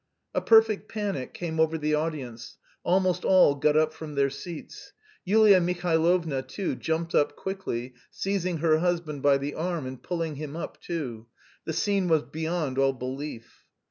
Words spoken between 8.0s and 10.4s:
seizing her husband by the arm and pulling